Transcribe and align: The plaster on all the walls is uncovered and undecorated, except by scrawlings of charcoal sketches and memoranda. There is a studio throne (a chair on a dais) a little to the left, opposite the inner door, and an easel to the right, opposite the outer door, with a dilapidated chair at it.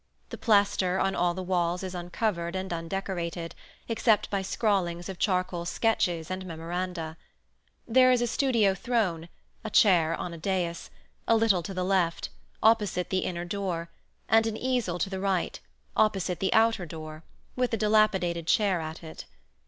The 0.29 0.37
plaster 0.39 0.97
on 0.97 1.15
all 1.15 1.35
the 1.35 1.43
walls 1.43 1.83
is 1.83 1.93
uncovered 1.93 2.55
and 2.55 2.73
undecorated, 2.73 3.53
except 3.87 4.31
by 4.31 4.41
scrawlings 4.41 5.09
of 5.09 5.19
charcoal 5.19 5.63
sketches 5.63 6.31
and 6.31 6.43
memoranda. 6.43 7.17
There 7.87 8.11
is 8.11 8.19
a 8.19 8.25
studio 8.25 8.73
throne 8.73 9.29
(a 9.63 9.69
chair 9.69 10.15
on 10.15 10.33
a 10.33 10.39
dais) 10.39 10.89
a 11.27 11.35
little 11.35 11.61
to 11.61 11.73
the 11.75 11.85
left, 11.85 12.29
opposite 12.63 13.11
the 13.11 13.19
inner 13.19 13.45
door, 13.45 13.89
and 14.27 14.47
an 14.47 14.57
easel 14.57 14.97
to 14.97 15.09
the 15.11 15.19
right, 15.19 15.59
opposite 15.95 16.39
the 16.39 16.51
outer 16.51 16.87
door, 16.87 17.21
with 17.55 17.71
a 17.71 17.77
dilapidated 17.77 18.47
chair 18.47 18.81
at 18.81 19.03
it. 19.03 19.25